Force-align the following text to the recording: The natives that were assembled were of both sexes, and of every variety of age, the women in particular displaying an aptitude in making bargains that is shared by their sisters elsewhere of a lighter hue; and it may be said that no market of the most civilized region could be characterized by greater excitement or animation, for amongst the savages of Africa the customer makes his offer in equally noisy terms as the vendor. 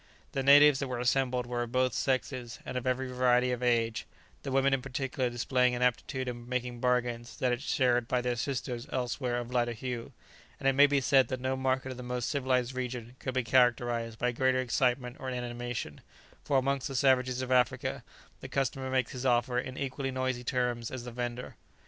The 0.31 0.41
natives 0.41 0.79
that 0.79 0.87
were 0.87 0.97
assembled 0.97 1.45
were 1.45 1.61
of 1.61 1.71
both 1.71 1.93
sexes, 1.93 2.57
and 2.65 2.75
of 2.75 2.87
every 2.87 3.07
variety 3.09 3.51
of 3.51 3.61
age, 3.61 4.07
the 4.41 4.51
women 4.51 4.73
in 4.73 4.81
particular 4.81 5.29
displaying 5.29 5.75
an 5.75 5.83
aptitude 5.83 6.27
in 6.27 6.49
making 6.49 6.79
bargains 6.79 7.37
that 7.37 7.51
is 7.53 7.61
shared 7.61 8.07
by 8.07 8.19
their 8.19 8.35
sisters 8.35 8.87
elsewhere 8.91 9.37
of 9.37 9.51
a 9.51 9.53
lighter 9.53 9.73
hue; 9.73 10.11
and 10.59 10.67
it 10.67 10.73
may 10.73 10.87
be 10.87 11.01
said 11.01 11.27
that 11.27 11.39
no 11.39 11.55
market 11.55 11.91
of 11.91 11.97
the 11.97 12.01
most 12.01 12.29
civilized 12.29 12.73
region 12.73 13.15
could 13.19 13.35
be 13.35 13.43
characterized 13.43 14.17
by 14.17 14.31
greater 14.31 14.59
excitement 14.59 15.17
or 15.19 15.29
animation, 15.29 16.01
for 16.43 16.57
amongst 16.57 16.87
the 16.87 16.95
savages 16.95 17.43
of 17.43 17.51
Africa 17.51 18.03
the 18.39 18.49
customer 18.49 18.89
makes 18.89 19.11
his 19.11 19.23
offer 19.27 19.59
in 19.59 19.77
equally 19.77 20.09
noisy 20.09 20.43
terms 20.43 20.89
as 20.89 21.03
the 21.03 21.11
vendor. 21.11 21.57